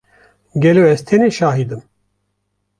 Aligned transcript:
Gelo 0.61 0.83
ez 0.93 0.99
tenê 1.07 1.29
şahid 1.37 1.69
im? 1.75 1.81